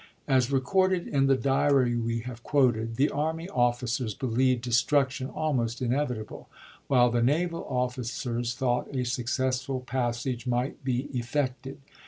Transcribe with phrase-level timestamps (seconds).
[0.27, 6.49] As recorded in the diary we have quoted, the army officers believed destruction almost inevitable,
[6.87, 11.77] while the naval officers thought a successful passage might be effected.